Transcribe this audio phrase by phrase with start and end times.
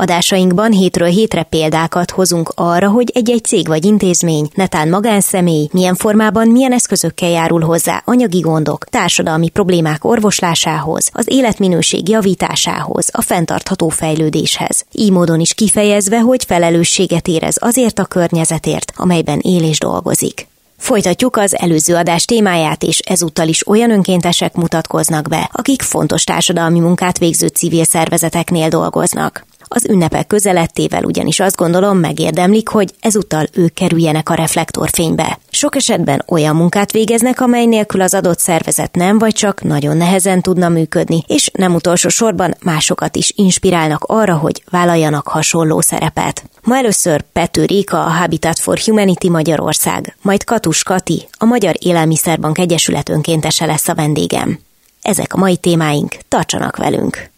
[0.00, 6.48] Adásainkban hétről hétre példákat hozunk arra, hogy egy-egy cég vagy intézmény, netán magánszemély, milyen formában,
[6.48, 14.84] milyen eszközökkel járul hozzá anyagi gondok, társadalmi problémák orvoslásához, az életminőség javításához, a fenntartható fejlődéshez.
[14.92, 20.46] Így módon is kifejezve, hogy felelősséget érez azért a környezetért, amelyben él és dolgozik.
[20.76, 26.78] Folytatjuk az előző adás témáját, és ezúttal is olyan önkéntesek mutatkoznak be, akik fontos társadalmi
[26.78, 29.46] munkát végző civil szervezeteknél dolgoznak.
[29.68, 35.38] Az ünnepek közelettével ugyanis azt gondolom megérdemlik, hogy ezúttal ők kerüljenek a reflektorfénybe.
[35.50, 40.42] Sok esetben olyan munkát végeznek, amely nélkül az adott szervezet nem vagy csak nagyon nehezen
[40.42, 46.44] tudna működni, és nem utolsó sorban másokat is inspirálnak arra, hogy vállaljanak hasonló szerepet.
[46.62, 52.58] Ma először Pető Réka, a Habitat for Humanity Magyarország, majd Katus Kati, a Magyar Élelmiszerbank
[52.58, 54.58] Egyesület önkéntese lesz a vendégem.
[55.02, 57.30] Ezek a mai témáink, tartsanak velünk!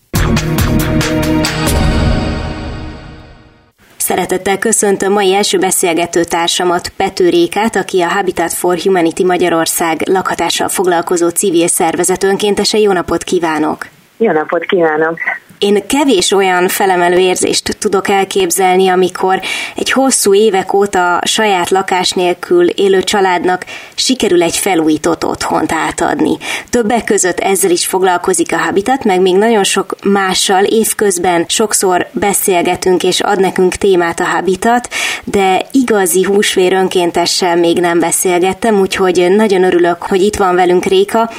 [4.10, 10.68] Szeretettel köszöntöm mai első beszélgető társamat, Pető Rékát, aki a Habitat for Humanity Magyarország lakhatással
[10.68, 12.78] foglalkozó civil szervezet önkéntese.
[12.78, 13.99] Jó napot kívánok!
[14.22, 15.18] Jó napot kívánok!
[15.58, 19.40] Én kevés olyan felemelő érzést tudok elképzelni, amikor
[19.76, 26.36] egy hosszú évek óta saját lakás nélkül élő családnak sikerül egy felújított otthont átadni.
[26.70, 33.02] Többek között ezzel is foglalkozik a Habitat, meg még nagyon sok mással évközben sokszor beszélgetünk
[33.02, 34.88] és ad nekünk témát a Habitat,
[35.24, 41.30] de igazi húsvér önkéntessel még nem beszélgettem, úgyhogy nagyon örülök, hogy itt van velünk Réka.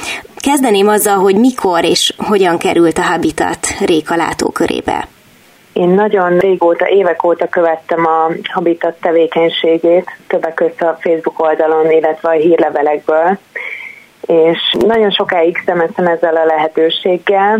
[0.42, 5.08] Kezdeném azzal, hogy mikor és hogyan került a Habitat Réka látókörébe.
[5.72, 12.28] Én nagyon régóta, évek óta követtem a Habitat tevékenységét, többek között a Facebook oldalon, illetve
[12.28, 13.38] a hírlevelekből,
[14.26, 17.58] és nagyon sokáig szemeztem ezzel a lehetőséggel,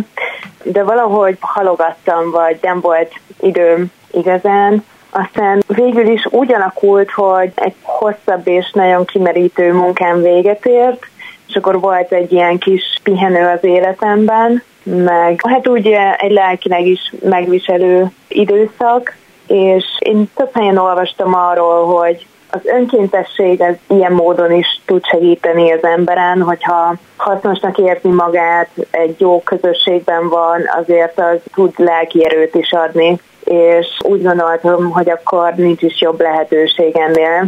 [0.63, 7.75] de valahogy halogattam, vagy nem volt időm igazán, aztán végül is úgy alakult, hogy egy
[7.83, 11.07] hosszabb és nagyon kimerítő munkám véget ért,
[11.53, 15.87] és akkor volt egy ilyen kis pihenő az életemben, meg hát úgy
[16.17, 23.75] egy lelkileg is megviselő időszak, és én több helyen olvastam arról, hogy az önkéntesség az
[23.89, 30.61] ilyen módon is tud segíteni az emberen, hogyha hasznosnak érzi magát, egy jó közösségben van,
[30.81, 36.21] azért az tud lelki erőt is adni, és úgy gondoltam, hogy akkor nincs is jobb
[36.21, 37.47] lehetőség ennél,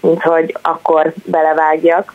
[0.00, 2.14] mint hogy akkor belevágjak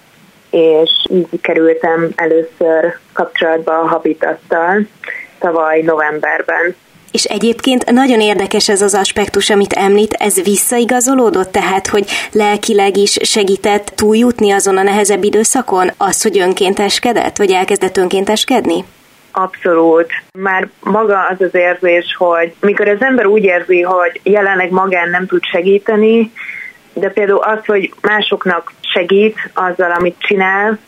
[0.50, 4.88] és így kerültem először kapcsolatba a Habitattal
[5.40, 6.76] tavaly novemberben.
[7.12, 13.18] És egyébként nagyon érdekes ez az aspektus, amit említ, ez visszaigazolódott, tehát, hogy lelkileg is
[13.22, 18.84] segített túljutni azon a nehezebb időszakon, az, hogy önkénteskedett, vagy elkezdett önkénteskedni?
[19.32, 20.12] Abszolút.
[20.32, 25.26] Már maga az az érzés, hogy mikor az ember úgy érzi, hogy jelenleg magán nem
[25.26, 26.32] tud segíteni,
[26.94, 30.80] de például az, hogy másoknak segít azzal, amit csinál,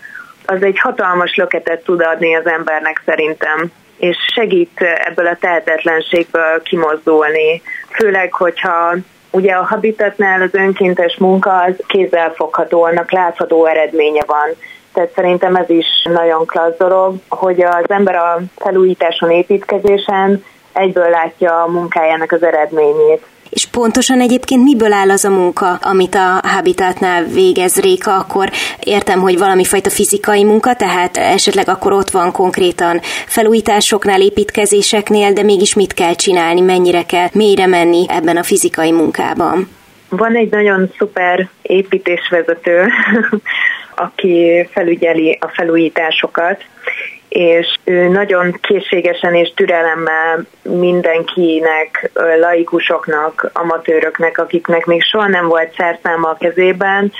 [0.45, 7.61] az egy hatalmas löketet tud adni az embernek szerintem és segít ebből a tehetetlenségből kimozdulni.
[7.89, 8.95] Főleg, hogyha
[9.31, 14.55] ugye a Habitatnál az önkéntes munka az kézzelfogható, annak látható eredménye van.
[14.93, 20.43] Tehát szerintem ez is nagyon klassz dolog, hogy az ember a felújításon, építkezésen
[20.73, 23.25] egyből látja a munkájának az eredményét.
[23.49, 28.49] És pontosan egyébként miből áll az a munka, amit a Habitatnál végez Réka, akkor
[28.83, 35.43] értem, hogy valami fajta fizikai munka, tehát esetleg akkor ott van konkrétan felújításoknál, építkezéseknél, de
[35.43, 39.69] mégis mit kell csinálni, mennyire kell mélyre menni ebben a fizikai munkában?
[40.09, 42.87] Van egy nagyon szuper építésvezető,
[43.99, 46.63] aki felügyeli a felújításokat,
[47.29, 56.29] és ő nagyon készségesen és türelemmel mindenkinek, laikusoknak, amatőröknek, akiknek még soha nem volt szerszáma
[56.29, 57.11] a kezében,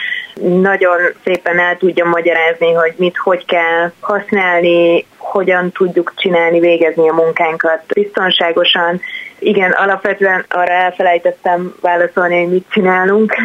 [0.42, 7.14] nagyon szépen el tudja magyarázni, hogy mit, hogy kell használni, hogyan tudjuk csinálni, végezni a
[7.14, 9.02] munkánkat biztonságosan.
[9.40, 13.36] Igen, alapvetően arra elfelejtettem válaszolni, hogy mit csinálunk.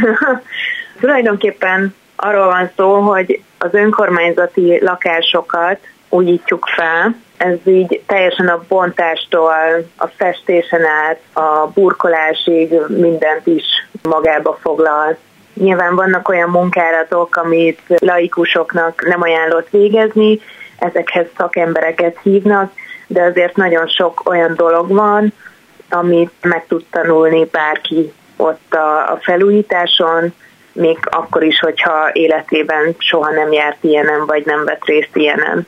[1.01, 5.79] Tulajdonképpen arról van szó, hogy az önkormányzati lakásokat
[6.09, 7.15] újítjuk fel.
[7.37, 9.53] Ez így teljesen a bontástól,
[9.97, 13.65] a festésen át, a burkolásig mindent is
[14.03, 15.17] magába foglal.
[15.55, 20.41] Nyilván vannak olyan munkálatok, amit laikusoknak nem ajánlott végezni,
[20.79, 22.73] ezekhez szakembereket hívnak,
[23.07, 25.33] de azért nagyon sok olyan dolog van,
[25.91, 30.35] amit meg tud tanulni bárki ott a, a felújításon,
[30.75, 35.67] még akkor is, hogyha életében soha nem járt ilyenen, vagy nem vett részt ilyenen.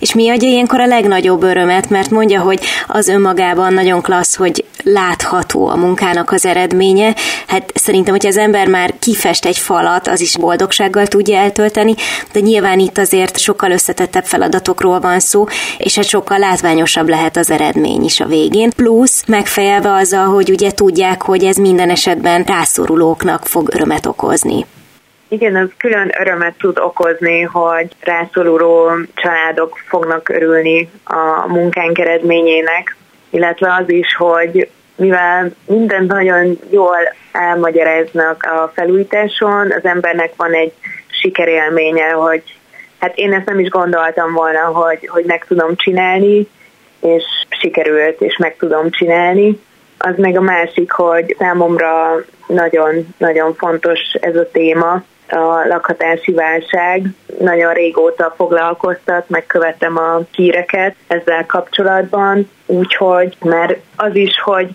[0.00, 4.64] És mi adja ilyenkor a legnagyobb örömet, mert mondja, hogy az önmagában nagyon klassz, hogy
[4.92, 7.14] látható a munkának az eredménye.
[7.46, 11.94] Hát szerintem, hogyha az ember már kifest egy falat, az is boldogsággal tudja eltölteni,
[12.32, 15.44] de nyilván itt azért sokkal összetettebb feladatokról van szó,
[15.78, 18.70] és hát sokkal látványosabb lehet az eredmény is a végén.
[18.76, 24.66] Plusz megfejelve azzal, hogy ugye tudják, hogy ez minden esetben rászorulóknak fog örömet okozni.
[25.28, 32.96] Igen, az külön örömet tud okozni, hogy rászoruló családok fognak örülni a munkánk eredményének,
[33.30, 40.72] illetve az is, hogy mivel minden nagyon jól elmagyaráznak a felújításon, az embernek van egy
[41.06, 42.42] sikerélménye, hogy
[42.98, 46.48] hát én ezt nem is gondoltam volna, hogy, hogy meg tudom csinálni,
[47.00, 49.60] és sikerült, és meg tudom csinálni.
[49.98, 57.06] Az meg a másik, hogy számomra nagyon-nagyon fontos ez a téma, a lakhatási válság.
[57.38, 64.68] Nagyon régóta foglalkoztat, megkövetem a híreket ezzel kapcsolatban, úgyhogy mert az is, hogy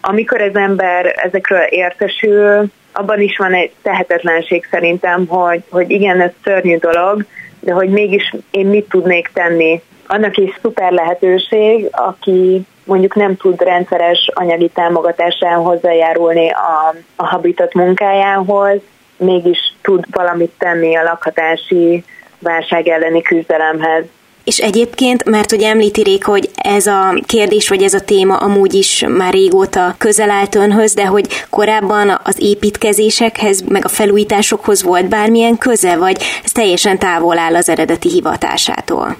[0.00, 6.30] amikor az ember ezekről értesül, abban is van egy tehetetlenség szerintem, hogy, hogy igen, ez
[6.44, 7.24] szörnyű dolog,
[7.60, 9.82] de hogy mégis én mit tudnék tenni.
[10.06, 17.74] Annak is szuper lehetőség, aki mondjuk nem tud rendszeres anyagi támogatásán hozzájárulni a, a habitat
[17.74, 18.80] munkájához,
[19.16, 22.04] mégis tud valamit tenni a lakhatási
[22.38, 24.04] válság elleni küzdelemhez.
[24.44, 28.74] És egyébként, mert ugye említi Rék, hogy ez a kérdés, vagy ez a téma amúgy
[28.74, 35.08] is már régóta közel állt önhöz, de hogy korábban az építkezésekhez, meg a felújításokhoz volt
[35.08, 39.16] bármilyen köze, vagy ez teljesen távol áll az eredeti hivatásától?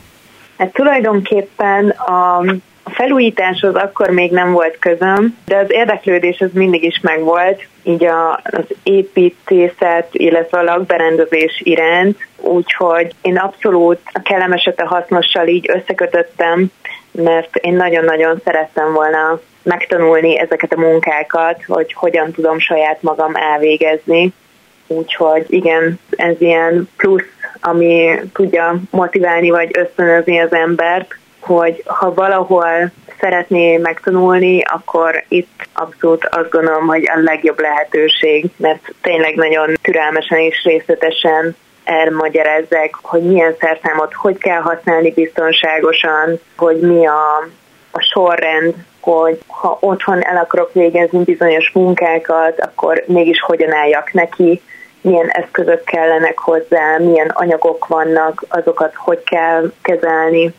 [0.59, 2.45] Hát tulajdonképpen a
[2.89, 8.05] a felújításhoz akkor még nem volt közöm, de az érdeklődés az mindig is megvolt, így
[8.05, 15.71] a, az építészet, illetve a lakberendezés iránt, úgyhogy én abszolút a kellemeset a hasznossal így
[15.71, 16.67] összekötöttem,
[17.11, 24.33] mert én nagyon-nagyon szerettem volna megtanulni ezeket a munkákat, hogy hogyan tudom saját magam elvégezni.
[24.87, 27.31] Úgyhogy igen, ez ilyen plusz,
[27.61, 32.91] ami tudja motiválni vagy ösztönözni az embert, hogy ha valahol
[33.21, 40.39] szeretné megtanulni, akkor itt abszolút azt gondolom, hogy a legjobb lehetőség, mert tényleg nagyon türelmesen
[40.39, 47.49] és részletesen elmagyarázzák, hogy milyen szerszámot hogy kell használni biztonságosan, hogy mi a,
[47.91, 54.61] a sorrend, hogy ha otthon el akarok végezni bizonyos munkákat, akkor mégis hogyan álljak neki,
[55.01, 60.55] milyen eszközök kellenek hozzá, milyen anyagok vannak, azokat hogy kell kezelni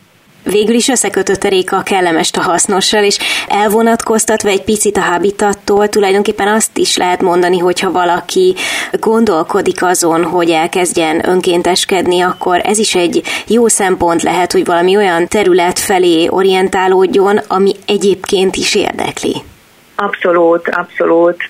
[0.51, 6.47] végül is összekötötte Réka a kellemest a hasznossal, és elvonatkoztatva egy picit a habitattól tulajdonképpen
[6.47, 8.55] azt is lehet mondani, hogyha valaki
[8.91, 15.27] gondolkodik azon, hogy elkezdjen önkénteskedni, akkor ez is egy jó szempont lehet, hogy valami olyan
[15.27, 19.35] terület felé orientálódjon, ami egyébként is érdekli.
[19.95, 21.49] Abszolút, abszolút.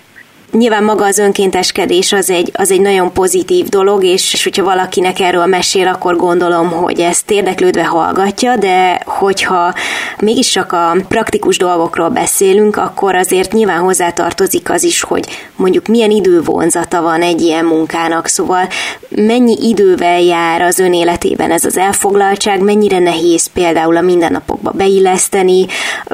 [0.57, 5.19] Nyilván maga az önkénteskedés az egy, az egy nagyon pozitív dolog, és, és hogyha valakinek
[5.19, 9.73] erről mesél, akkor gondolom, hogy ezt érdeklődve hallgatja, de hogyha
[10.19, 16.11] mégis csak a praktikus dolgokról beszélünk, akkor azért nyilván hozzátartozik az is, hogy mondjuk milyen
[16.11, 18.67] idővonzata van egy ilyen munkának, szóval
[19.09, 25.65] mennyi idővel jár az ön életében ez az elfoglaltság, mennyire nehéz például a mindennapokba beilleszteni,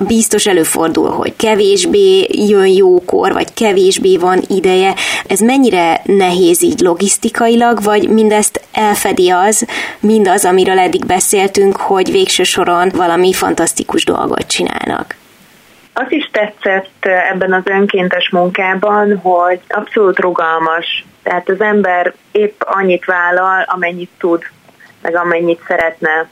[0.08, 4.94] biztos előfordul, hogy kevésbé jön jókor, vagy kevésbé van ideje.
[5.28, 9.66] Ez mennyire nehéz így logisztikailag, vagy mindezt elfedi az,
[10.00, 15.22] mindaz, amiről eddig beszéltünk, hogy végső soron valami fantasztikus dolgot csinálnak?
[15.94, 21.06] Az is tetszett ebben az önkéntes munkában, hogy abszolút rugalmas.
[21.24, 24.44] Tehát az ember épp annyit vállal, amennyit tud,
[25.02, 26.30] meg amennyit szeretne.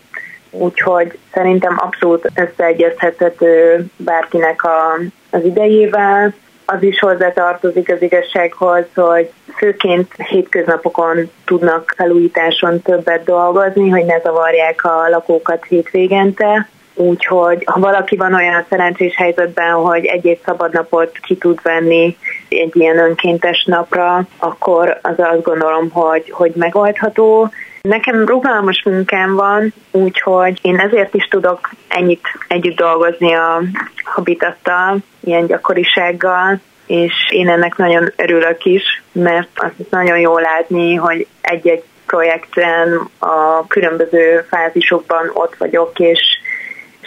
[0.50, 5.00] Úgyhogy szerintem abszolút összeegyezhethető bárkinek a,
[5.30, 6.34] az idejével,
[6.66, 14.84] az is hozzátartozik az igazsághoz, hogy főként hétköznapokon tudnak felújításon többet dolgozni, hogy ne zavarják
[14.84, 16.70] a lakókat hétvégente.
[17.02, 22.18] Úgyhogy ha valaki van olyan szerencsés helyzetben, hogy egy-egy szabadnapot ki tud venni
[22.50, 27.52] egy ilyen önkéntes napra, akkor az azt gondolom, hogy, hogy megoldható.
[27.82, 33.62] Nekem rugalmas munkám van, úgyhogy én ezért is tudok ennyit együtt dolgozni a
[34.04, 41.28] habitattal, ilyen gyakorisággal, és én ennek nagyon örülök is, mert azt nagyon jó látni, hogy
[41.42, 46.20] egy-egy projekten a különböző fázisokban ott vagyok, és,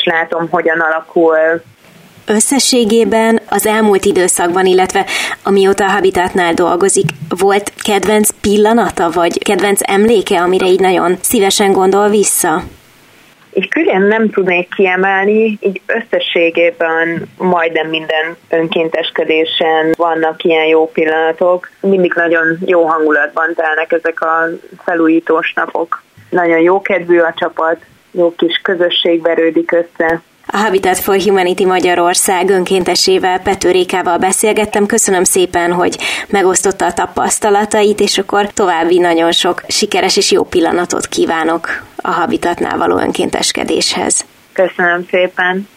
[0.04, 1.62] látom, hogyan alakul
[2.26, 5.04] Összességében az elmúlt időszakban, illetve
[5.42, 12.08] amióta a Habitatnál dolgozik, volt kedvenc pillanata, vagy kedvenc emléke, amire így nagyon szívesen gondol
[12.08, 12.62] vissza?
[13.52, 21.70] Így külön nem tudnék kiemelni, így összességében majdnem minden önkénteskedésen vannak ilyen jó pillanatok.
[21.80, 24.48] Mindig nagyon jó hangulatban telnek ezek a
[24.84, 26.02] felújítós napok.
[26.30, 27.76] Nagyon jó kedvű a csapat,
[28.14, 30.22] jó kis közösség verődik össze.
[30.46, 34.86] A Habitat for Humanity Magyarország önkéntesével, Petőrékával beszélgettem.
[34.86, 35.96] Köszönöm szépen, hogy
[36.28, 42.78] megosztotta a tapasztalatait, és akkor további nagyon sok sikeres és jó pillanatot kívánok a Habitatnál
[42.78, 44.24] való önkénteskedéshez.
[44.52, 45.68] Köszönöm szépen!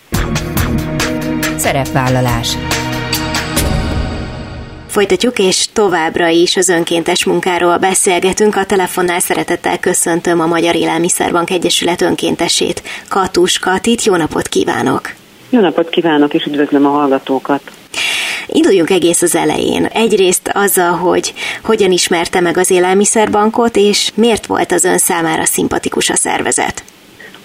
[1.58, 2.58] Szerepvállalás
[4.98, 8.56] Folytatjuk, és továbbra is az önkéntes munkáról beszélgetünk.
[8.56, 14.04] A telefonnál szeretettel köszöntöm a Magyar Élelmiszerbank Egyesület önkéntesét, Katus Katit.
[14.04, 15.14] Jó napot kívánok!
[15.50, 17.62] Jó napot kívánok, és üdvözlöm a hallgatókat!
[18.48, 19.86] Induljunk egész az elején.
[19.86, 26.10] Egyrészt azzal, hogy hogyan ismerte meg az élelmiszerbankot, és miért volt az ön számára szimpatikus
[26.10, 26.84] a szervezet?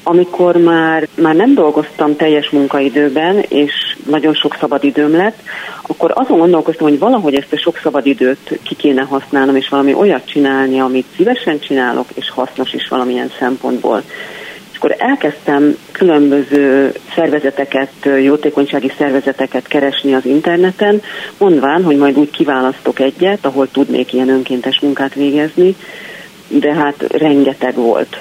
[0.03, 5.39] Amikor már, már nem dolgoztam teljes munkaidőben, és nagyon sok szabadidőm lett,
[5.83, 10.27] akkor azon gondolkoztam, hogy valahogy ezt a sok szabadidőt ki kéne használnom, és valami olyat
[10.27, 14.03] csinálni, amit szívesen csinálok, és hasznos is valamilyen szempontból.
[14.73, 17.93] És akkor elkezdtem különböző szervezeteket,
[18.23, 21.03] jótékonysági szervezeteket keresni az interneten,
[21.39, 25.77] mondván, hogy majd úgy kiválasztok egyet, ahol tudnék ilyen önkéntes munkát végezni,
[26.49, 28.17] de hát rengeteg volt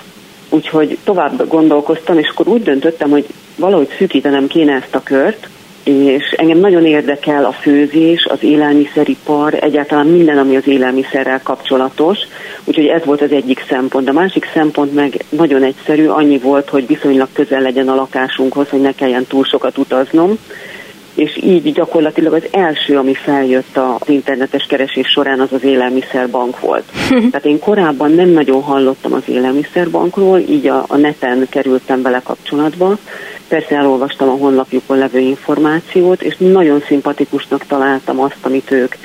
[0.53, 5.47] Úgyhogy tovább gondolkoztam, és akkor úgy döntöttem, hogy valahogy szűkítenem kéne ezt a kört,
[5.83, 12.19] és engem nagyon érdekel a főzés, az élelmiszeripar, egyáltalán minden, ami az élelmiszerrel kapcsolatos,
[12.63, 14.09] úgyhogy ez volt az egyik szempont.
[14.09, 18.81] A másik szempont meg nagyon egyszerű, annyi volt, hogy viszonylag közel legyen a lakásunkhoz, hogy
[18.81, 20.37] ne kelljen túl sokat utaznom,
[21.15, 26.83] és így gyakorlatilag az első, ami feljött az internetes keresés során, az az élelmiszerbank volt.
[27.31, 32.97] Tehát én korábban nem nagyon hallottam az élelmiszerbankról, így a, a neten kerültem vele kapcsolatba.
[33.47, 38.95] Persze elolvastam a honlapjukon levő információt, és nagyon szimpatikusnak találtam azt, amit ők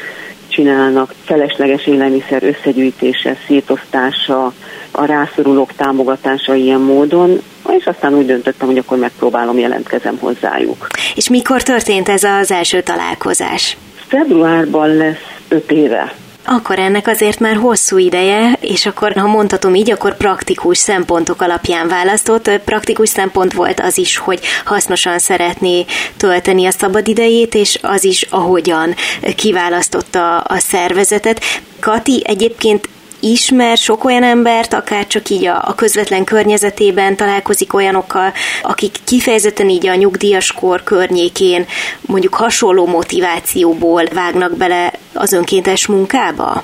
[0.48, 4.52] csinálnak, felesleges élelmiszer összegyűjtése, szétosztása,
[4.96, 10.86] a rászorulók támogatása ilyen módon, és aztán úgy döntöttem, hogy akkor megpróbálom, jelentkezem hozzájuk.
[11.14, 13.76] És mikor történt ez az első találkozás?
[14.06, 15.16] Februárban lesz
[15.48, 16.14] öt éve.
[16.48, 21.88] Akkor ennek azért már hosszú ideje, és akkor, ha mondhatom így, akkor praktikus szempontok alapján
[21.88, 22.50] választott.
[22.64, 25.84] Praktikus szempont volt az is, hogy hasznosan szeretné
[26.16, 28.94] tölteni a szabadidejét, és az is, ahogyan
[29.36, 31.40] kiválasztotta a szervezetet.
[31.80, 32.88] Kati egyébként
[33.20, 38.32] ismer sok olyan embert, akár csak így a, a közvetlen környezetében találkozik olyanokkal,
[38.62, 41.66] akik kifejezetten így a nyugdíjas kor környékén
[42.06, 46.62] mondjuk hasonló motivációból vágnak bele az önkéntes munkába?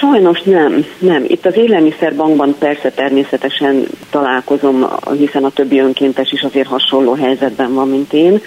[0.00, 1.24] Sajnos nem, nem.
[1.26, 4.86] Itt az élelmiszerbankban persze természetesen találkozom,
[5.18, 8.40] hiszen a többi önkéntes is azért hasonló helyzetben van, mint én,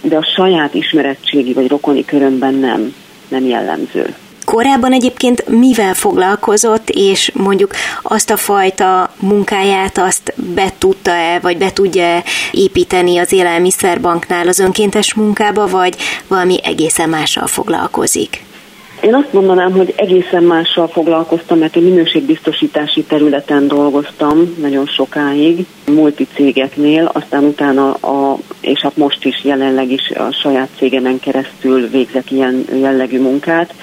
[0.00, 2.94] de a saját ismeretségi vagy rokoni körömben nem,
[3.28, 4.14] nem jellemző.
[4.54, 7.70] Korábban egyébként mivel foglalkozott, és mondjuk
[8.02, 15.14] azt a fajta munkáját azt be tudta-e, vagy be tudja építeni az élelmiszerbanknál az önkéntes
[15.14, 15.96] munkába, vagy
[16.28, 18.42] valami egészen mással foglalkozik?
[19.00, 27.10] Én azt mondanám, hogy egészen mással foglalkoztam, mert a minőségbiztosítási területen dolgoztam nagyon sokáig, multicégeknél,
[27.12, 32.64] aztán utána, a, és hát most is jelenleg is a saját cégemen keresztül végzek ilyen
[32.80, 33.74] jellegű munkát,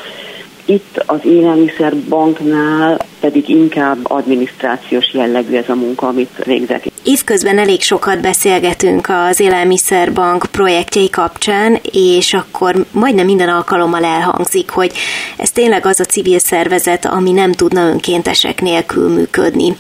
[0.65, 6.86] itt az élelmiszerbanknál pedig inkább adminisztrációs jellegű ez a munka, amit végzek.
[7.03, 14.91] Évközben elég sokat beszélgetünk az élelmiszerbank projektjei kapcsán, és akkor majdnem minden alkalommal elhangzik, hogy
[15.38, 19.75] ez tényleg az a civil szervezet, ami nem tudna önkéntesek nélkül működni.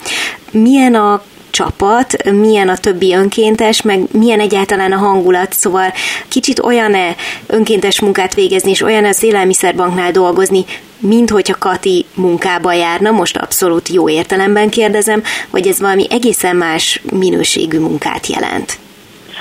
[0.51, 1.21] Milyen a
[1.55, 5.93] csapat, milyen a többi önkéntes, meg milyen egyáltalán a hangulat, szóval
[6.27, 7.15] kicsit olyan-e
[7.47, 10.65] önkéntes munkát végezni, és olyan az élelmiszerbanknál dolgozni,
[10.99, 17.01] mint hogyha Kati munkába járna, most abszolút jó értelemben kérdezem, vagy ez valami egészen más
[17.11, 18.77] minőségű munkát jelent?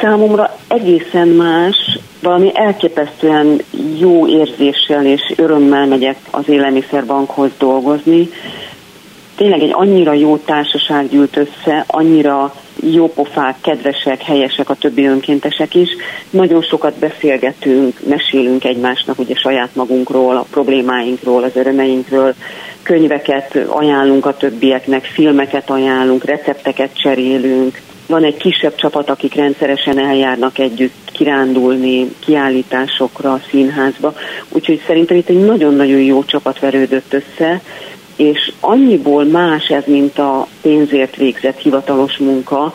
[0.01, 3.61] Számomra egészen más, valami elképesztően
[3.99, 8.29] jó érzéssel és örömmel megyek az élelmiszerbankhoz dolgozni,
[9.37, 12.55] tényleg egy annyira jó társaság gyűlt össze, annyira
[12.93, 15.89] jópofák, kedvesek, helyesek a többi önkéntesek is.
[16.31, 22.35] Nagyon sokat beszélgetünk, mesélünk egymásnak ugye saját magunkról, a problémáinkról, az örömeinkről,
[22.83, 30.59] könyveket ajánlunk a többieknek, filmeket ajánlunk, recepteket cserélünk, van egy kisebb csapat, akik rendszeresen eljárnak
[30.59, 34.15] együtt kirándulni, kiállításokra, színházba.
[34.49, 37.61] Úgyhogy szerintem itt egy nagyon-nagyon jó csapat verődött össze,
[38.17, 42.75] és annyiból más ez, mint a pénzért végzett hivatalos munka,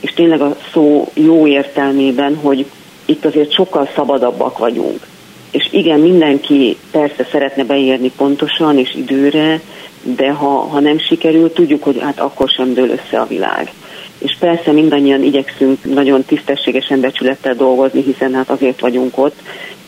[0.00, 2.66] és tényleg a szó jó értelmében, hogy
[3.04, 5.06] itt azért sokkal szabadabbak vagyunk.
[5.50, 9.60] És igen, mindenki persze szeretne beérni pontosan és időre,
[10.02, 13.72] de ha, ha nem sikerül, tudjuk, hogy hát akkor sem dől össze a világ.
[14.18, 19.40] És persze mindannyian igyekszünk nagyon tisztességesen becsülettel dolgozni, hiszen hát azért vagyunk ott,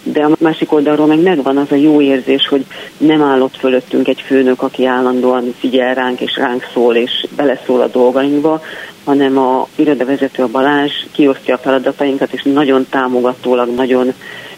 [0.03, 2.65] de a másik oldalról meg megvan az a jó érzés, hogy
[2.97, 7.87] nem állott fölöttünk egy főnök, aki állandóan figyel ránk és ránk szól és beleszól a
[7.87, 8.63] dolgainkba,
[9.05, 14.13] hanem a irodavezető a Balázs kiosztja a feladatainkat, és nagyon támogatólag, nagyon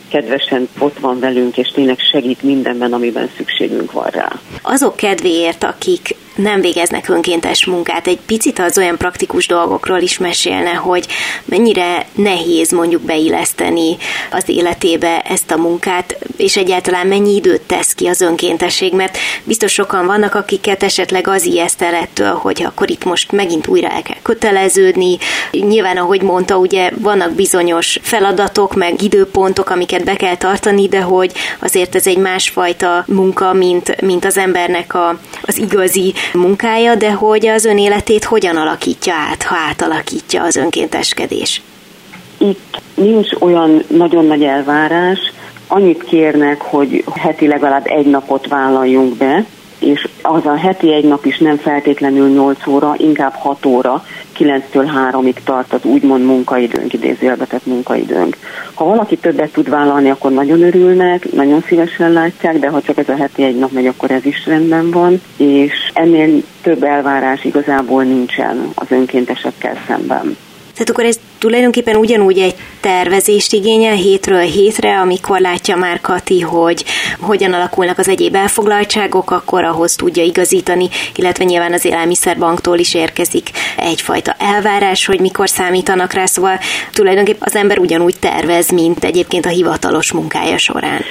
[0.09, 4.33] kedvesen ott van velünk, és tényleg segít mindenben, amiben szükségünk van rá.
[4.63, 10.71] Azok kedvéért, akik nem végeznek önkéntes munkát, egy picit az olyan praktikus dolgokról is mesélne,
[10.71, 11.07] hogy
[11.45, 13.97] mennyire nehéz mondjuk beilleszteni
[14.31, 19.73] az életébe ezt a munkát, és egyáltalán mennyi időt tesz ki az önkéntesség, mert biztos
[19.73, 24.03] sokan vannak, akiket esetleg az ijeszt el ettől, hogy akkor itt most megint újra el
[24.03, 25.19] kell köteleződni.
[25.51, 31.33] Nyilván, ahogy mondta, ugye vannak bizonyos feladatok, meg időpontok, amiket be kell tartani, de hogy
[31.61, 37.47] azért ez egy másfajta munka, mint, mint az embernek a, az igazi munkája, de hogy
[37.47, 41.63] az ön életét hogyan alakítja át, ha átalakítja az önkénteskedés?
[42.39, 45.19] Itt nincs olyan nagyon nagy elvárás,
[45.67, 49.45] annyit kérnek, hogy heti legalább egy napot vállaljunk be,
[49.83, 54.05] és az a heti egy nap is nem feltétlenül 8 óra, inkább 6 óra,
[54.39, 58.37] 9-től 3-ig tart az úgymond munkaidőnk, idézőjelbetett munkaidőnk.
[58.75, 63.09] Ha valaki többet tud vállalni, akkor nagyon örülnek, nagyon szívesen látják, de ha csak ez
[63.09, 68.03] a heti egy nap megy, akkor ez is rendben van, és ennél több elvárás igazából
[68.03, 70.37] nincsen az önkéntesekkel szemben.
[70.73, 76.85] Tehát akkor ez tulajdonképpen ugyanúgy egy tervezést igényel hétről hétre, amikor látja már Kati, hogy
[77.21, 83.51] hogyan alakulnak az egyéb elfoglaltságok, akkor ahhoz tudja igazítani, illetve nyilván az élelmiszerbanktól is érkezik
[83.77, 86.59] egyfajta elvárás, hogy mikor számítanak rá, szóval
[86.93, 91.05] tulajdonképpen az ember ugyanúgy tervez, mint egyébként a hivatalos munkája során.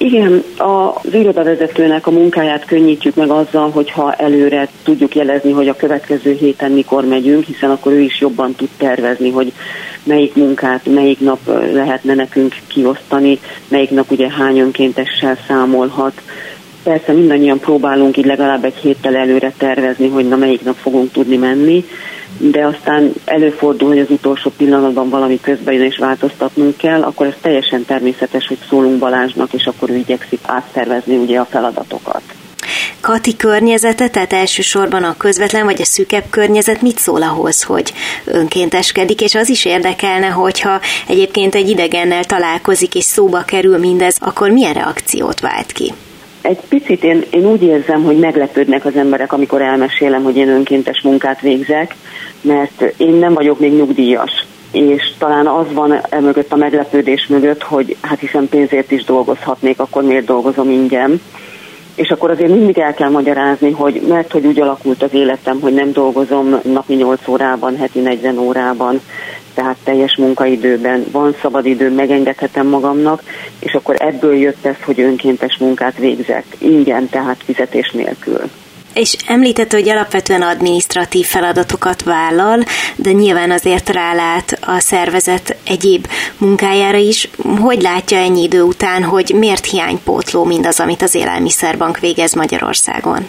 [0.00, 6.32] Igen, az irodavezetőnek a munkáját könnyítjük meg azzal, hogyha előre tudjuk jelezni, hogy a következő
[6.32, 9.52] héten mikor megyünk, hiszen akkor ő is jobban tud tervezni, hogy
[10.02, 11.38] melyik munkát, melyik nap
[11.72, 16.22] lehetne nekünk kiosztani, melyik nap ugye hány önkéntessel számolhat.
[16.82, 21.36] Persze mindannyian próbálunk így legalább egy héttel előre tervezni, hogy na melyik nap fogunk tudni
[21.36, 21.84] menni,
[22.38, 27.84] de aztán előfordul, hogy az utolsó pillanatban valami közben és változtatnunk kell, akkor ez teljesen
[27.84, 32.22] természetes, hogy szólunk Balázsnak, és akkor ő igyekszik átszervezni ugye a feladatokat.
[33.00, 37.92] Kati környezete, tehát elsősorban a közvetlen vagy a szűkebb környezet mit szól ahhoz, hogy
[38.24, 44.50] önkénteskedik, és az is érdekelne, hogyha egyébként egy idegennel találkozik és szóba kerül mindez, akkor
[44.50, 45.92] milyen reakciót vált ki?
[46.40, 51.02] Egy picit én, én úgy érzem, hogy meglepődnek az emberek, amikor elmesélem, hogy én önkéntes
[51.02, 51.94] munkát végzek,
[52.40, 57.96] mert én nem vagyok még nyugdíjas és talán az van mögött a meglepődés mögött, hogy
[58.00, 61.20] hát hiszen pénzért is dolgozhatnék, akkor miért dolgozom ingyen.
[61.94, 65.74] És akkor azért mindig el kell magyarázni, hogy mert hogy úgy alakult az életem, hogy
[65.74, 69.00] nem dolgozom napi 8 órában, heti 40 órában,
[69.58, 73.22] tehát teljes munkaidőben, van szabadidő, megengedhetem magamnak,
[73.58, 78.40] és akkor ebből jött ez, hogy önkéntes munkát végzek, ingyen, tehát fizetés nélkül.
[78.94, 82.62] És említette, hogy alapvetően administratív feladatokat vállal,
[82.96, 86.06] de nyilván azért rálát a szervezet egyéb
[86.38, 87.28] munkájára is.
[87.60, 93.26] Hogy látja ennyi idő után, hogy miért hiánypótló mindaz, amit az Élelmiszerbank végez Magyarországon?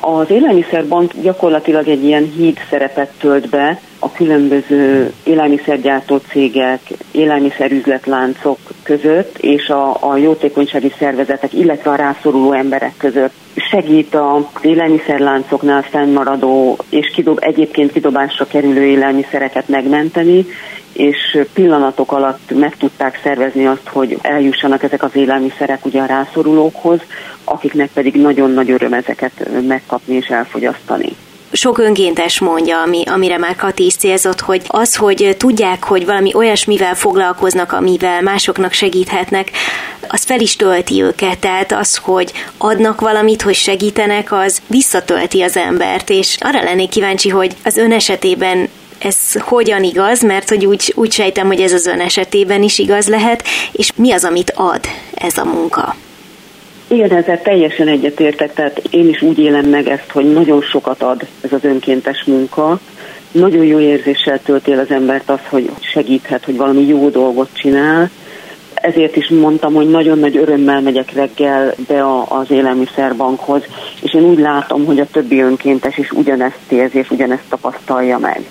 [0.00, 9.38] Az élelmiszerbank gyakorlatilag egy ilyen híd szerepet tölt be a különböző élelmiszergyártó cégek, élelmiszerüzletláncok között
[9.38, 13.32] és a, a jótékonysági szervezetek, illetve a rászoruló emberek között.
[13.70, 20.46] Segít az élelmiszerláncoknál fennmaradó és kidob, egyébként kidobásra kerülő élelmiszereket megmenteni,
[20.92, 27.00] és pillanatok alatt meg tudták szervezni azt, hogy eljussanak ezek az élelmiszerek ugye a rászorulókhoz,
[27.44, 31.16] akiknek pedig nagyon nagy öröm ezeket megkapni és elfogyasztani
[31.54, 36.34] sok önkéntes mondja, ami, amire már Kati is célzott, hogy az, hogy tudják, hogy valami
[36.34, 39.50] olyasmivel foglalkoznak, amivel másoknak segíthetnek,
[40.08, 41.38] az fel is tölti őket.
[41.38, 47.28] Tehát az, hogy adnak valamit, hogy segítenek, az visszatölti az embert, és arra lennék kíváncsi,
[47.28, 51.86] hogy az ön esetében ez hogyan igaz, mert hogy úgy, úgy sejtem, hogy ez az
[51.86, 54.80] ön esetében is igaz lehet, és mi az, amit ad
[55.14, 55.96] ez a munka?
[56.94, 61.26] Igen, ezzel teljesen egyetértek, tehát én is úgy élem meg ezt, hogy nagyon sokat ad
[61.40, 62.80] ez az önkéntes munka,
[63.32, 68.10] nagyon jó érzéssel töltél az embert az, hogy segíthet, hogy valami jó dolgot csinál,
[68.74, 73.62] ezért is mondtam, hogy nagyon nagy örömmel megyek reggel be az élelmiszerbankhoz,
[74.02, 78.44] és én úgy látom, hogy a többi önkéntes is ugyanezt érzi, és ugyanezt tapasztalja meg.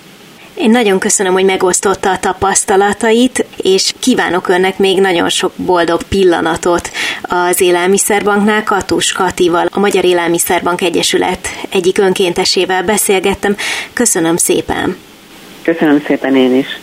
[0.55, 6.91] Én nagyon köszönöm, hogy megosztotta a tapasztalatait, és kívánok önnek még nagyon sok boldog pillanatot
[7.21, 8.63] az Élelmiszerbanknál.
[8.63, 13.55] Katus Katival, a Magyar Élelmiszerbank Egyesület egyik önkéntesével beszélgettem.
[13.93, 14.97] Köszönöm szépen!
[15.61, 16.82] Köszönöm szépen én is!